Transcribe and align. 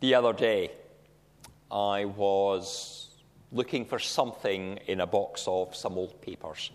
The 0.00 0.14
other 0.14 0.32
day, 0.32 0.70
I 1.72 2.04
was 2.04 3.08
looking 3.50 3.84
for 3.84 3.98
something 3.98 4.78
in 4.86 5.00
a 5.00 5.06
box 5.06 5.44
of 5.48 5.74
some 5.74 5.94
old 5.94 6.20
papers. 6.22 6.70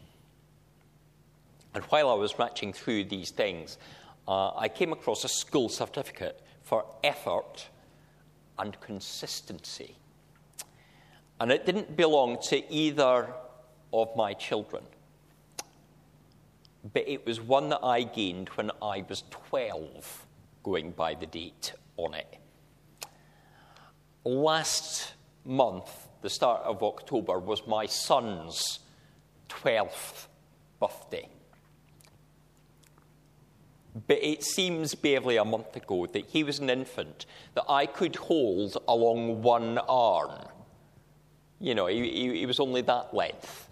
And 1.73 1.85
while 1.85 2.09
I 2.09 2.15
was 2.15 2.37
matching 2.37 2.73
through 2.73 3.05
these 3.05 3.31
things, 3.31 3.77
uh, 4.27 4.53
I 4.55 4.67
came 4.67 4.91
across 4.91 5.23
a 5.23 5.29
school 5.29 5.69
certificate 5.69 6.41
for 6.63 6.85
effort 7.01 7.69
and 8.59 8.77
consistency. 8.81 9.95
And 11.39 11.49
it 11.49 11.65
didn't 11.65 11.95
belong 11.95 12.39
to 12.49 12.69
either 12.71 13.33
of 13.93 14.13
my 14.17 14.33
children. 14.33 14.83
But 16.91 17.07
it 17.07 17.25
was 17.25 17.39
one 17.39 17.69
that 17.69 17.83
I 17.83 18.03
gained 18.03 18.49
when 18.49 18.69
I 18.81 19.05
was 19.07 19.23
12, 19.29 20.25
going 20.61 20.91
by 20.91 21.13
the 21.13 21.25
date 21.25 21.71
on 21.95 22.15
it. 22.15 22.39
Last 24.25 25.13
month, 25.45 26.07
the 26.21 26.29
start 26.29 26.63
of 26.63 26.81
October, 26.81 27.39
was 27.39 27.67
my 27.67 27.85
son's 27.85 28.79
12th 29.49 30.27
birthday. 30.79 31.27
But 34.07 34.23
it 34.23 34.43
seems 34.43 34.95
barely 34.95 35.37
a 35.37 35.45
month 35.45 35.75
ago 35.75 36.07
that 36.07 36.25
he 36.27 36.43
was 36.43 36.59
an 36.59 36.69
infant 36.69 37.25
that 37.53 37.65
I 37.69 37.85
could 37.85 38.15
hold 38.15 38.77
along 38.87 39.43
one 39.43 39.77
arm. 39.77 40.47
You 41.59 41.75
know, 41.75 41.85
he, 41.87 42.09
he, 42.09 42.39
he 42.39 42.45
was 42.45 42.59
only 42.59 42.81
that 42.81 43.13
length 43.13 43.69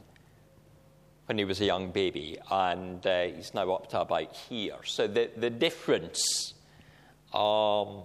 when 1.25 1.37
he 1.37 1.45
was 1.45 1.61
a 1.61 1.65
young 1.65 1.91
baby, 1.91 2.37
and 2.51 3.05
uh, 3.07 3.23
he's 3.23 3.53
now 3.53 3.71
up 3.71 3.89
to 3.89 4.01
about 4.01 4.35
here. 4.35 4.75
So 4.83 5.07
the, 5.07 5.29
the 5.37 5.49
difference, 5.49 6.53
um, 7.33 8.03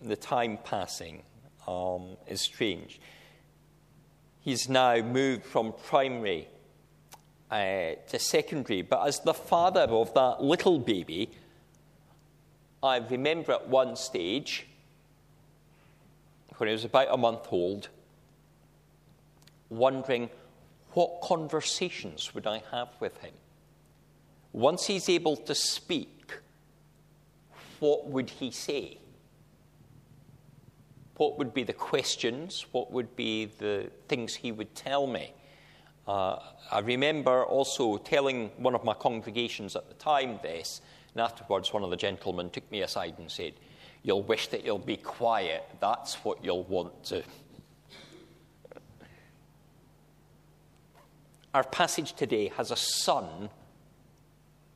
the 0.00 0.16
time 0.16 0.58
passing, 0.64 1.22
um, 1.66 2.16
is 2.26 2.40
strange. 2.40 3.00
He's 4.40 4.68
now 4.68 4.96
moved 4.96 5.44
from 5.44 5.72
primary 5.86 6.48
uh, 7.50 7.92
to 8.08 8.18
secondary, 8.18 8.82
but 8.82 9.06
as 9.06 9.20
the 9.20 9.34
father 9.34 9.82
of 9.82 10.12
that 10.14 10.42
little 10.42 10.78
baby, 10.78 11.30
I 12.82 12.96
remember 12.96 13.52
at 13.52 13.68
one 13.68 13.94
stage, 13.94 14.66
when 16.56 16.68
he 16.68 16.72
was 16.72 16.84
about 16.84 17.08
a 17.10 17.16
month 17.16 17.46
old, 17.50 17.88
wondering 19.68 20.28
what 20.92 21.20
conversations 21.22 22.34
would 22.34 22.46
I 22.46 22.62
have 22.72 22.88
with 23.00 23.16
him? 23.18 23.32
Once 24.52 24.86
he's 24.86 25.08
able 25.08 25.36
to 25.36 25.54
speak, 25.54 26.32
what 27.78 28.06
would 28.08 28.28
he 28.28 28.50
say? 28.50 28.98
What 31.22 31.38
would 31.38 31.54
be 31.54 31.62
the 31.62 31.72
questions? 31.72 32.66
What 32.72 32.90
would 32.90 33.14
be 33.14 33.44
the 33.44 33.92
things 34.08 34.34
he 34.34 34.50
would 34.50 34.74
tell 34.74 35.06
me? 35.06 35.32
Uh, 36.04 36.40
I 36.68 36.80
remember 36.80 37.44
also 37.44 37.96
telling 37.98 38.48
one 38.56 38.74
of 38.74 38.82
my 38.82 38.92
congregations 38.92 39.76
at 39.76 39.86
the 39.86 39.94
time 39.94 40.40
this, 40.42 40.80
and 41.14 41.22
afterwards, 41.22 41.72
one 41.72 41.84
of 41.84 41.90
the 41.90 41.96
gentlemen 41.96 42.50
took 42.50 42.68
me 42.72 42.82
aside 42.82 43.14
and 43.18 43.30
said, 43.30 43.52
You'll 44.02 44.24
wish 44.24 44.48
that 44.48 44.64
you'll 44.64 44.78
be 44.78 44.96
quiet. 44.96 45.62
That's 45.78 46.16
what 46.24 46.44
you'll 46.44 46.64
want 46.64 47.04
to. 47.04 47.22
Our 51.54 51.62
passage 51.62 52.14
today 52.14 52.48
has 52.56 52.72
a 52.72 52.76
son 52.76 53.48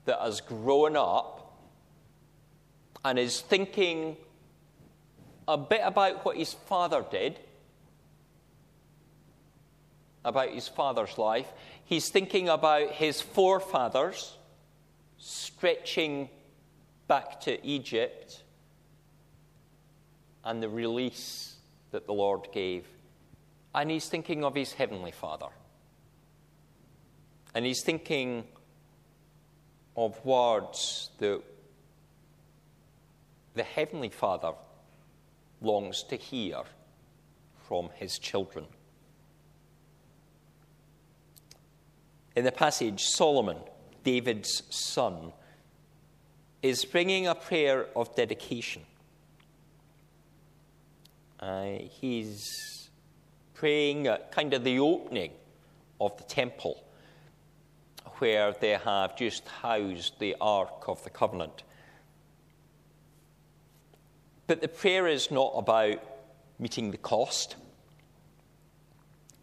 that 0.05 0.21
has 0.21 0.41
grown 0.41 0.95
up 0.97 1.59
and 3.05 3.19
is 3.19 3.41
thinking 3.41 4.17
a 5.49 5.57
bit 5.57 5.81
about 5.85 6.25
what 6.25 6.37
his 6.37 6.53
father 6.53 7.05
did, 7.11 7.39
about 10.25 10.51
his 10.51 10.69
father's 10.69 11.19
life. 11.19 11.53
He's 11.85 12.09
thinking 12.09 12.49
about 12.49 12.93
his 12.93 13.21
forefathers 13.21 14.37
stretching 15.19 16.29
back 17.07 17.41
to 17.43 17.65
Egypt 17.65 18.43
and 20.45 20.63
the 20.63 20.69
release 20.69 21.55
that 21.93 22.07
the 22.07 22.13
Lord 22.13 22.49
gave. 22.53 22.87
And 23.75 23.91
he's 23.91 24.09
thinking 24.09 24.45
of 24.45 24.55
his 24.55 24.73
heavenly 24.73 25.13
Father. 25.13 25.49
And 27.55 27.65
he's 27.65 27.83
thinking 27.83 28.45
of 29.97 30.23
words 30.25 31.11
that 31.19 31.43
the 33.55 33.63
Heavenly 33.63 34.11
Father 34.11 34.53
longs 35.61 36.03
to 36.05 36.17
hear 36.17 36.63
from 37.69 37.91
his 37.95 38.19
children. 38.19 38.67
In 42.35 42.45
the 42.45 42.53
passage, 42.53 43.03
Solomon 43.03 43.59
David's 44.07 44.63
son, 44.71 45.33
is 46.63 46.85
bringing 46.85 47.27
a 47.27 47.35
prayer 47.35 47.87
of 47.97 48.15
dedication. 48.15 48.83
Uh, 51.41 51.79
he's 52.01 52.89
praying 53.53 54.07
at 54.07 54.31
kind 54.31 54.55
of 54.55 54.63
the 54.63 54.79
opening 54.79 55.33
of 56.01 56.17
the 56.19 56.23
temple 56.23 56.85
where 58.19 58.53
they 58.53 58.79
have 58.85 59.17
just 59.17 59.49
housed 59.49 60.21
the 60.21 60.37
Ark 60.41 60.85
of 60.87 61.03
the 61.03 61.11
Covenant. 61.11 61.65
But 64.47 64.61
the 64.61 64.69
prayer 64.69 65.09
is 65.09 65.31
not 65.31 65.53
about 65.57 66.03
meeting 66.59 66.91
the 66.91 66.99
cost. 66.99 67.57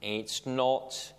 It's 0.02 0.46
not 0.46 1.14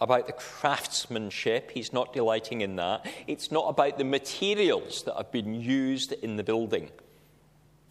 about 0.00 0.26
the 0.26 0.32
craftsmanship. 0.32 1.70
He's 1.70 1.92
not 1.92 2.12
delighting 2.12 2.60
in 2.60 2.76
that. 2.76 3.06
It's 3.26 3.50
not 3.50 3.68
about 3.68 3.96
the 3.96 4.04
materials 4.04 5.02
that 5.04 5.16
have 5.16 5.32
been 5.32 5.54
used 5.54 6.12
in 6.12 6.36
the 6.36 6.44
building. 6.44 6.90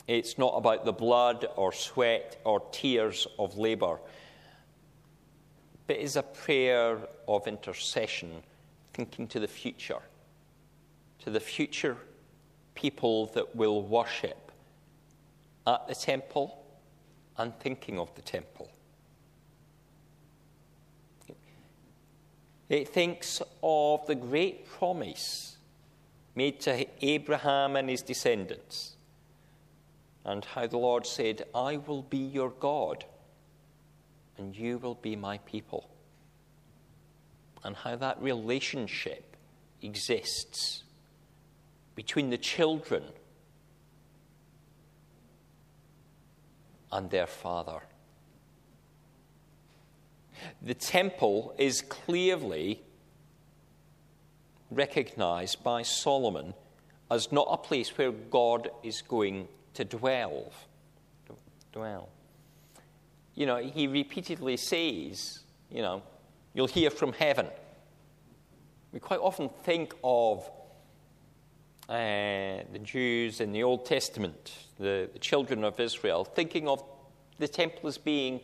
It's 0.08 0.38
not 0.38 0.54
about 0.56 0.86
the 0.86 0.94
blood 0.94 1.48
or 1.56 1.72
sweat 1.72 2.40
or 2.44 2.60
tears 2.72 3.28
of 3.40 3.58
labor. 3.58 4.00
But 5.88 5.98
it's 5.98 6.16
a 6.16 6.24
prayer 6.24 7.00
of 7.28 7.48
intercession, 7.48 8.44
thinking 8.94 9.28
to 9.30 9.40
the 9.40 9.48
future, 9.48 10.02
to 11.20 11.32
the 11.32 11.40
future 11.40 11.98
people 12.76 13.28
that 13.28 13.56
will 13.56 13.82
worship 13.82 14.45
at 15.68 15.88
the 15.88 15.96
temple 15.96 16.64
and 17.38 17.58
thinking 17.60 18.00
of 18.00 18.14
the 18.16 18.22
temple. 18.22 18.70
It 22.70 22.90
thinks 22.90 23.42
of 23.62 24.06
the 24.08 24.16
great 24.16 24.68
promise 24.68 25.58
made 26.34 26.60
to 26.62 26.86
Abraham 27.06 27.76
and 27.76 27.90
his 27.90 28.02
descendants, 28.02 28.96
and 30.26 30.44
how 30.44 30.68
the 30.68 30.78
Lord 30.78 31.06
said, 31.06 31.44
I 31.54 31.78
will 31.78 32.02
be 32.02 32.18
your 32.18 32.50
God, 32.50 33.06
and 34.38 34.56
you 34.56 34.80
will 34.80 34.96
be 34.96 35.16
my 35.16 35.38
people, 35.40 35.90
and 37.64 37.76
how 37.76 37.96
that 37.96 38.22
relationship 38.22 39.38
exists 39.82 40.84
between 41.96 42.32
the 42.32 42.38
children 42.38 43.04
and 46.92 47.10
their 47.10 47.28
father. 47.28 47.82
The 50.62 50.74
temple 50.74 51.56
is 51.58 51.82
clearly 51.82 52.82
recognized 54.72 55.64
by 55.64 55.84
Solomon 55.84 56.54
as 57.10 57.32
not 57.32 57.48
a 57.50 57.58
place 57.58 57.98
where 57.98 58.12
God 58.12 58.70
is 58.84 59.02
going 59.02 59.48
to 59.76 59.86
dwell. 59.86 60.52
Dwell. 61.72 62.10
You 63.36 63.46
know, 63.46 63.58
he 63.58 63.88
repeatedly 63.88 64.58
says, 64.58 65.40
you 65.70 65.82
know, 65.82 66.02
you'll 66.54 66.68
hear 66.68 66.90
from 66.90 67.14
heaven. 67.14 67.48
We 68.92 69.00
quite 69.00 69.20
often 69.20 69.50
think 69.64 69.94
of 70.04 70.50
the 71.88 72.80
Jews 72.84 73.42
in 73.42 73.52
the 73.52 73.64
Old 73.64 73.86
Testament, 73.86 74.54
the, 74.78 75.10
the 75.12 75.20
children 75.20 75.64
of 75.64 75.80
Israel, 75.80 76.26
thinking 76.26 76.68
of 76.68 76.84
the 77.38 77.48
temple 77.48 77.88
as 77.88 77.98
being 77.98 78.40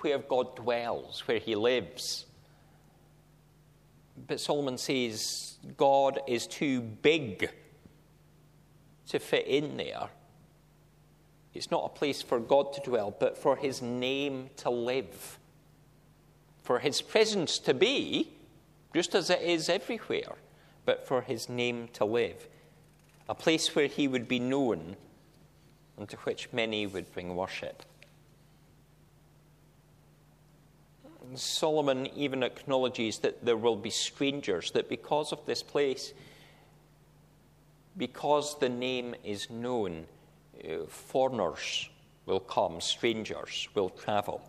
where 0.00 0.18
God 0.18 0.56
dwells, 0.56 1.22
where 1.26 1.38
he 1.38 1.54
lives. 1.54 2.26
But 4.26 4.40
Solomon 4.40 4.78
says 4.78 5.58
God 5.76 6.20
is 6.26 6.46
too 6.46 6.80
big 6.80 7.50
to 9.08 9.18
fit 9.18 9.46
in 9.46 9.76
there. 9.76 10.08
It's 11.52 11.70
not 11.70 11.84
a 11.84 11.88
place 11.88 12.22
for 12.22 12.38
God 12.38 12.72
to 12.74 12.80
dwell, 12.80 13.14
but 13.18 13.36
for 13.36 13.56
his 13.56 13.82
name 13.82 14.50
to 14.58 14.70
live, 14.70 15.38
for 16.62 16.78
his 16.78 17.02
presence 17.02 17.58
to 17.60 17.74
be, 17.74 18.30
just 18.94 19.14
as 19.14 19.30
it 19.30 19.42
is 19.42 19.68
everywhere, 19.68 20.36
but 20.84 21.06
for 21.06 21.22
his 21.22 21.48
name 21.48 21.88
to 21.94 22.04
live. 22.04 22.48
A 23.30 23.34
place 23.34 23.76
where 23.76 23.86
he 23.86 24.08
would 24.08 24.26
be 24.26 24.40
known 24.40 24.96
and 25.96 26.08
to 26.08 26.16
which 26.16 26.48
many 26.52 26.88
would 26.88 27.12
bring 27.12 27.36
worship. 27.36 27.84
Solomon 31.36 32.08
even 32.16 32.42
acknowledges 32.42 33.18
that 33.18 33.44
there 33.44 33.56
will 33.56 33.76
be 33.76 33.88
strangers, 33.88 34.72
that 34.72 34.88
because 34.88 35.30
of 35.30 35.46
this 35.46 35.62
place, 35.62 36.12
because 37.96 38.58
the 38.58 38.68
name 38.68 39.14
is 39.22 39.48
known, 39.48 40.06
uh, 40.64 40.86
foreigners 40.88 41.88
will 42.26 42.40
come, 42.40 42.80
strangers 42.80 43.68
will 43.74 43.90
travel. 43.90 44.42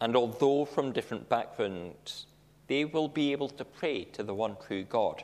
And 0.00 0.16
although 0.16 0.64
from 0.64 0.92
different 0.92 1.28
backgrounds, 1.28 2.24
they 2.66 2.86
will 2.86 3.08
be 3.08 3.32
able 3.32 3.50
to 3.50 3.64
pray 3.66 4.04
to 4.04 4.22
the 4.22 4.32
one 4.32 4.56
true 4.66 4.84
God. 4.84 5.22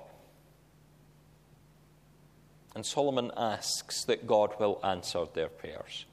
And 2.75 2.87
Solomon 2.87 3.32
asks 3.37 4.05
that 4.05 4.26
God 4.26 4.52
will 4.61 4.81
answer 4.84 5.25
their 5.32 5.49
prayers. 5.49 6.05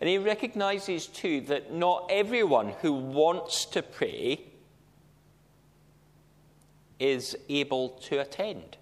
And 0.00 0.08
he 0.08 0.18
recognizes 0.18 1.06
too 1.06 1.40
that 1.42 1.72
not 1.72 2.06
everyone 2.10 2.68
who 2.80 2.92
wants 2.92 3.64
to 3.66 3.82
pray 3.82 4.40
is 6.98 7.36
able 7.48 7.88
to 7.88 8.20
attend, 8.20 8.76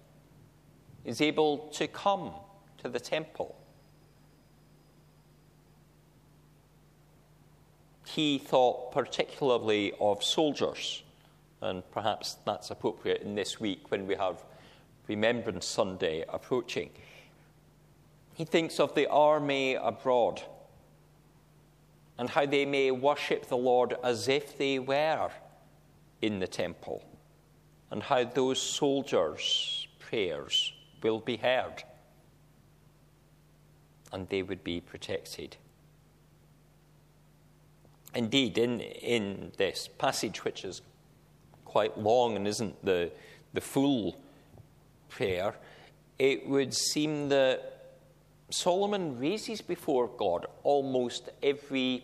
is 1.03 1.21
able 1.21 1.69
to 1.69 1.87
come 1.87 2.31
to 2.77 2.89
the 2.89 2.99
temple. 2.99 3.55
He 8.05 8.37
thought 8.37 8.91
particularly 8.91 9.93
of 9.99 10.23
soldiers, 10.23 11.01
and 11.61 11.81
perhaps 11.91 12.37
that's 12.45 12.69
appropriate 12.69 13.21
in 13.21 13.35
this 13.35 13.59
week 13.59 13.89
when 13.89 14.05
we 14.05 14.15
have 14.15 14.43
Remembrance 15.11 15.65
Sunday 15.65 16.23
approaching. 16.29 16.89
He 18.33 18.45
thinks 18.45 18.79
of 18.79 18.95
the 18.95 19.09
army 19.09 19.75
abroad 19.75 20.41
and 22.17 22.29
how 22.29 22.45
they 22.45 22.65
may 22.65 22.91
worship 22.91 23.47
the 23.47 23.57
Lord 23.57 23.97
as 24.05 24.29
if 24.29 24.57
they 24.57 24.79
were 24.79 25.29
in 26.21 26.39
the 26.39 26.47
temple, 26.47 27.03
and 27.89 28.01
how 28.03 28.23
those 28.23 28.61
soldiers' 28.61 29.87
prayers 29.99 30.71
will 31.03 31.19
be 31.19 31.35
heard 31.35 31.83
and 34.13 34.29
they 34.29 34.43
would 34.43 34.63
be 34.63 34.79
protected. 34.79 35.57
Indeed, 38.13 38.57
in, 38.57 38.79
in 38.81 39.51
this 39.57 39.89
passage, 39.97 40.43
which 40.45 40.63
is 40.63 40.81
quite 41.65 41.97
long 41.97 42.35
and 42.35 42.47
isn't 42.47 42.85
the, 42.85 43.11
the 43.53 43.61
full 43.61 44.17
prayer, 45.11 45.53
it 46.17 46.47
would 46.47 46.73
seem 46.73 47.29
that 47.29 47.71
Solomon 48.49 49.19
raises 49.19 49.61
before 49.61 50.07
God 50.07 50.45
almost 50.63 51.29
every 51.43 52.03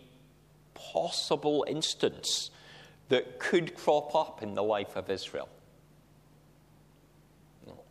possible 0.74 1.64
instance 1.68 2.50
that 3.08 3.38
could 3.38 3.74
crop 3.74 4.14
up 4.14 4.42
in 4.42 4.54
the 4.54 4.62
life 4.62 4.96
of 4.96 5.10
Israel. 5.10 5.48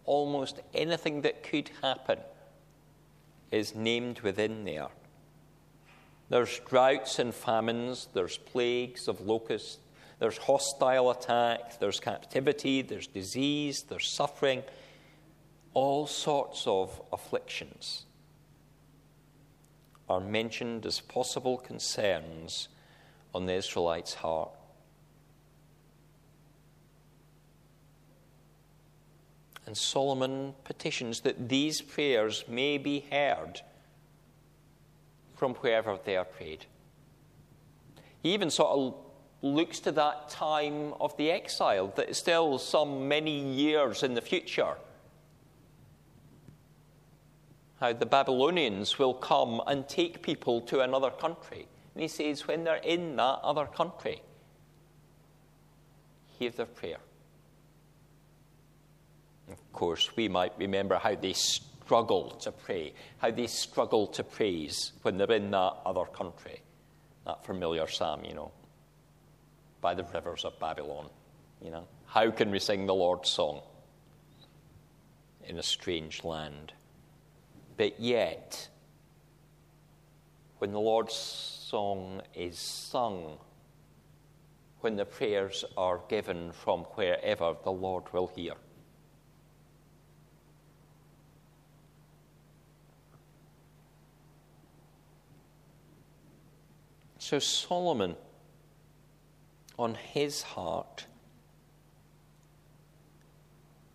Almost 0.05 0.61
anything 0.73 1.21
that 1.21 1.43
could 1.43 1.69
happen 1.81 2.19
is 3.51 3.75
named 3.75 4.21
within 4.21 4.63
there. 4.63 4.87
There's 6.29 6.59
droughts 6.59 7.19
and 7.19 7.33
famines, 7.33 8.07
there's 8.13 8.37
plagues 8.37 9.07
of 9.07 9.21
locusts, 9.21 9.79
there's 10.19 10.37
hostile 10.37 11.11
attack, 11.11 11.79
there's 11.79 11.99
captivity, 11.99 12.81
there's 12.81 13.07
disease, 13.07 13.83
there's 13.87 14.09
suffering, 14.09 14.63
all 15.77 16.07
sorts 16.07 16.65
of 16.65 16.99
afflictions 17.13 18.07
are 20.09 20.19
mentioned 20.19 20.87
as 20.87 20.99
possible 21.01 21.55
concerns 21.55 22.67
on 23.35 23.45
the 23.45 23.53
Israelites' 23.53 24.15
heart. 24.15 24.49
And 29.67 29.77
Solomon 29.77 30.55
petitions 30.63 31.19
that 31.21 31.47
these 31.47 31.79
prayers 31.79 32.43
may 32.47 32.79
be 32.79 33.05
heard 33.11 33.61
from 35.35 35.53
wherever 35.53 35.99
they 36.03 36.17
are 36.17 36.25
prayed. 36.25 36.65
He 38.23 38.33
even 38.33 38.49
sort 38.49 38.71
of 38.71 38.95
looks 39.43 39.79
to 39.81 39.91
that 39.91 40.29
time 40.29 40.93
of 40.99 41.15
the 41.17 41.29
exile, 41.29 41.93
that 41.97 42.09
is 42.09 42.17
still 42.17 42.57
some 42.57 43.07
many 43.07 43.37
years 43.53 44.01
in 44.01 44.15
the 44.15 44.21
future. 44.21 44.73
How 47.79 47.93
the 47.93 48.05
Babylonians 48.05 48.97
will 48.97 49.13
come 49.13 49.61
and 49.67 49.87
take 49.87 50.23
people 50.23 50.61
to 50.61 50.79
another 50.79 51.11
country. 51.11 51.67
And 51.93 52.01
he 52.01 52.07
says, 52.07 52.47
when 52.47 52.63
they're 52.63 52.75
in 52.75 53.15
that 53.17 53.39
other 53.43 53.65
country, 53.65 54.21
hear 56.39 56.51
their 56.51 56.65
prayer. 56.65 56.97
Of 59.51 59.71
course, 59.73 60.15
we 60.15 60.27
might 60.27 60.53
remember 60.57 60.95
how 60.95 61.15
they 61.15 61.33
struggle 61.33 62.31
to 62.41 62.51
pray, 62.51 62.93
how 63.19 63.31
they 63.31 63.47
struggle 63.47 64.07
to 64.07 64.23
praise 64.23 64.91
when 65.03 65.17
they're 65.17 65.31
in 65.31 65.51
that 65.51 65.73
other 65.85 66.05
country. 66.05 66.61
That 67.25 67.45
familiar 67.45 67.87
psalm, 67.87 68.25
you 68.25 68.33
know, 68.33 68.51
by 69.81 69.93
the 69.93 70.03
rivers 70.03 70.45
of 70.45 70.59
Babylon. 70.59 71.09
You 71.63 71.71
know, 71.71 71.87
how 72.05 72.31
can 72.31 72.51
we 72.51 72.59
sing 72.59 72.85
the 72.85 72.93
Lord's 72.93 73.29
song 73.29 73.61
in 75.45 75.57
a 75.57 75.63
strange 75.63 76.23
land? 76.23 76.73
But 77.77 77.99
yet, 77.99 78.69
when 80.57 80.71
the 80.71 80.79
Lord's 80.79 81.13
song 81.13 82.21
is 82.33 82.57
sung 82.57 83.37
when 84.81 84.95
the 84.95 85.05
prayers 85.05 85.65
are 85.75 86.01
given 86.07 86.51
from 86.51 86.81
wherever 86.95 87.55
the 87.63 87.71
Lord 87.71 88.03
will 88.13 88.27
hear. 88.27 88.53
So, 97.17 97.39
Solomon, 97.39 98.15
on 99.77 99.95
his 99.95 100.43
heart, 100.43 101.07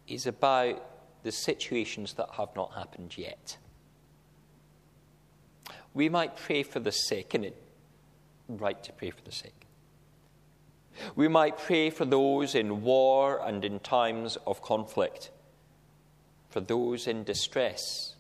is 0.06 0.26
about 0.26 1.22
the 1.22 1.32
situations 1.32 2.12
that 2.14 2.28
have 2.32 2.54
not 2.54 2.74
happened 2.74 3.16
yet. 3.16 3.56
We 5.94 6.08
might 6.08 6.36
pray 6.36 6.62
for 6.62 6.80
the 6.80 6.92
sick, 6.92 7.34
and 7.34 7.44
it's 7.44 7.56
right 8.48 8.82
to 8.84 8.92
pray 8.92 9.10
for 9.10 9.22
the 9.22 9.32
sick. 9.32 9.66
We 11.14 11.28
might 11.28 11.58
pray 11.58 11.90
for 11.90 12.04
those 12.04 12.54
in 12.54 12.82
war 12.82 13.40
and 13.46 13.64
in 13.64 13.80
times 13.80 14.36
of 14.46 14.62
conflict, 14.62 15.30
for 16.50 16.60
those 16.60 17.06
in 17.06 17.24
distress. 17.24 18.14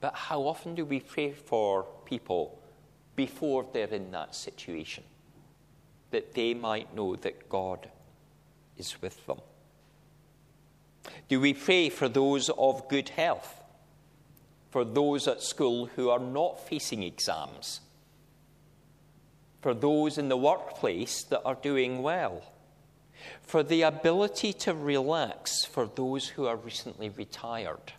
But 0.00 0.14
how 0.14 0.42
often 0.42 0.74
do 0.74 0.84
we 0.84 1.00
pray 1.00 1.32
for 1.32 1.86
people 2.04 2.58
before 3.14 3.66
they're 3.72 3.86
in 3.86 4.10
that 4.10 4.34
situation? 4.34 5.04
That 6.10 6.34
they 6.34 6.54
might 6.54 6.94
know 6.94 7.16
that 7.16 7.48
God 7.48 7.88
is 8.76 9.00
with 9.00 9.24
them. 9.26 9.38
Do 11.28 11.40
we 11.40 11.54
pray 11.54 11.88
for 11.88 12.08
those 12.08 12.50
of 12.50 12.88
good 12.88 13.10
health? 13.10 13.61
For 14.72 14.86
those 14.86 15.28
at 15.28 15.42
school 15.42 15.84
who 15.84 16.08
are 16.08 16.18
not 16.18 16.66
facing 16.66 17.02
exams, 17.02 17.82
for 19.60 19.74
those 19.74 20.16
in 20.16 20.30
the 20.30 20.36
workplace 20.36 21.22
that 21.24 21.42
are 21.44 21.54
doing 21.56 22.02
well, 22.02 22.42
for 23.42 23.62
the 23.62 23.82
ability 23.82 24.50
to 24.54 24.72
relax 24.72 25.66
for 25.66 25.86
those 25.86 26.28
who 26.28 26.46
are 26.46 26.56
recently 26.56 27.10
retired. 27.10 27.92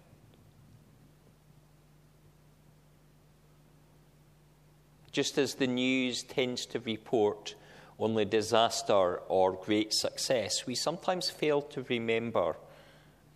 Just 5.12 5.38
as 5.38 5.54
the 5.54 5.68
news 5.68 6.24
tends 6.24 6.66
to 6.66 6.80
report 6.80 7.54
only 8.00 8.26
disaster 8.26 9.18
or 9.28 9.54
great 9.54 9.94
success, 9.94 10.66
we 10.66 10.74
sometimes 10.74 11.30
fail 11.30 11.62
to 11.62 11.84
remember 11.84 12.56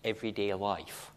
everyday 0.04 0.56
life. 0.56 1.12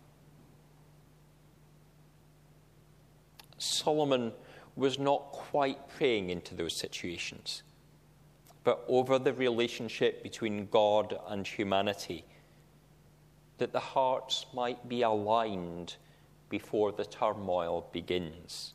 Solomon 3.61 4.33
was 4.75 4.99
not 4.99 5.33
quite 5.33 5.89
praying 5.89 6.31
into 6.31 6.55
those 6.55 6.75
situations, 6.75 7.63
but 8.65 8.85
over 8.89 9.19
the 9.19 9.35
relationship 9.35 10.23
between 10.23 10.67
God 10.67 11.19
and 11.29 11.47
humanity, 11.47 12.25
that 13.59 13.73
the 13.73 13.81
hearts 13.81 14.47
might 14.55 14.89
be 14.89 15.03
aligned 15.03 15.97
before 16.49 16.91
the 16.91 17.05
turmoil 17.05 17.87
begins. 17.93 18.73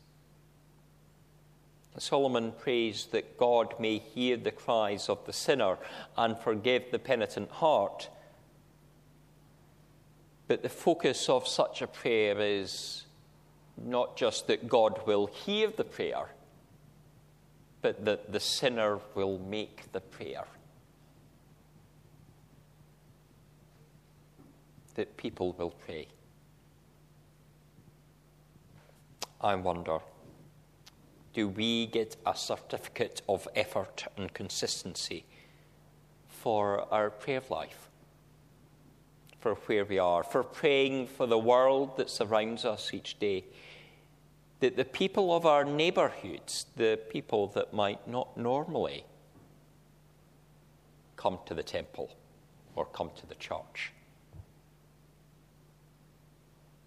Solomon 1.98 2.52
prays 2.52 3.06
that 3.06 3.38
God 3.38 3.74
may 3.80 3.98
hear 3.98 4.36
the 4.36 4.50
cries 4.50 5.08
of 5.08 5.24
the 5.24 5.32
sinner 5.32 5.78
and 6.16 6.38
forgive 6.38 6.90
the 6.92 6.98
penitent 6.98 7.50
heart. 7.50 8.10
But 10.46 10.62
the 10.62 10.68
focus 10.68 11.28
of 11.28 11.48
such 11.48 11.80
a 11.82 11.86
prayer 11.86 12.38
is 12.38 13.05
not 13.82 14.16
just 14.16 14.46
that 14.46 14.68
God 14.68 15.06
will 15.06 15.26
hear 15.26 15.70
the 15.70 15.84
prayer, 15.84 16.28
but 17.82 18.04
that 18.04 18.32
the 18.32 18.40
sinner 18.40 18.98
will 19.14 19.38
make 19.38 19.92
the 19.92 20.00
prayer. 20.00 20.46
That 24.94 25.16
people 25.16 25.52
will 25.52 25.70
pray. 25.70 26.08
I 29.40 29.54
wonder 29.54 30.00
do 31.36 31.48
we 31.48 31.86
get 31.86 32.16
a 32.24 32.34
certificate 32.34 33.20
of 33.28 33.46
effort 33.54 34.06
and 34.16 34.32
consistency 34.32 35.26
for 36.26 36.90
our 36.90 37.10
prayer 37.10 37.42
life? 37.50 37.90
For 39.46 39.54
where 39.54 39.84
we 39.84 40.00
are, 40.00 40.24
for 40.24 40.42
praying 40.42 41.06
for 41.06 41.24
the 41.28 41.38
world 41.38 41.98
that 41.98 42.10
surrounds 42.10 42.64
us 42.64 42.92
each 42.92 43.16
day, 43.20 43.44
that 44.58 44.76
the 44.76 44.84
people 44.84 45.32
of 45.36 45.46
our 45.46 45.64
neighbourhoods, 45.64 46.66
the 46.74 46.98
people 47.08 47.46
that 47.54 47.72
might 47.72 48.08
not 48.08 48.36
normally 48.36 49.04
come 51.14 51.38
to 51.46 51.54
the 51.54 51.62
temple 51.62 52.10
or 52.74 52.86
come 52.86 53.12
to 53.20 53.26
the 53.28 53.36
church, 53.36 53.92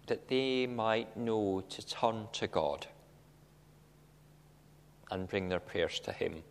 that 0.06 0.28
they 0.28 0.66
might 0.66 1.16
know 1.16 1.62
to 1.70 1.86
turn 1.86 2.28
to 2.32 2.46
God 2.46 2.86
and 5.10 5.26
bring 5.26 5.48
their 5.48 5.60
prayers 5.60 5.98
to 6.00 6.12
Him. 6.12 6.42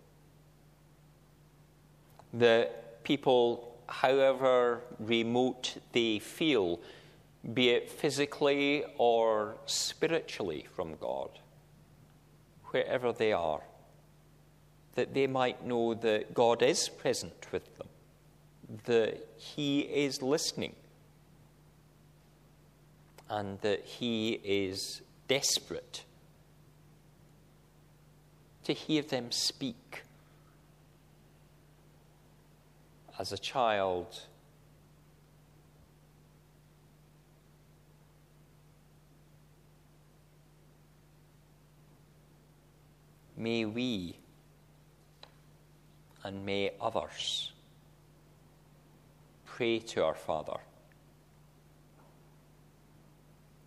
The 2.33 2.67
people, 3.03 3.68
however 3.89 4.81
remote 4.99 5.77
they 5.91 6.19
feel, 6.19 6.79
be 7.53 7.69
it 7.69 7.89
physically 7.89 8.83
or 8.97 9.57
spiritually 9.65 10.67
from 10.73 10.95
God, 10.95 11.29
wherever 12.65 13.11
they 13.11 13.33
are, 13.33 13.61
that 14.95 15.13
they 15.13 15.27
might 15.27 15.65
know 15.65 15.93
that 15.93 16.33
God 16.33 16.61
is 16.61 16.89
present 16.89 17.47
with 17.51 17.77
them, 17.77 17.87
that 18.85 19.27
He 19.37 19.81
is 19.81 20.21
listening, 20.21 20.75
and 23.29 23.59
that 23.61 23.85
He 23.85 24.39
is 24.43 25.01
desperate 25.27 26.03
to 28.63 28.73
hear 28.73 29.01
them 29.01 29.31
speak. 29.31 30.03
As 33.19 33.33
a 33.33 33.37
child, 33.37 34.17
may 43.35 43.65
we 43.65 44.15
and 46.23 46.45
may 46.45 46.71
others 46.79 47.51
pray 49.45 49.79
to 49.79 50.05
our 50.05 50.15
Father. 50.15 50.57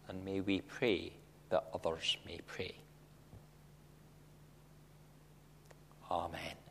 And 0.09 0.25
may 0.25 0.41
we 0.41 0.63
pray 0.63 1.13
that 1.51 1.67
others 1.75 2.17
may 2.25 2.41
pray. 2.47 2.75
Amen. 6.11 6.62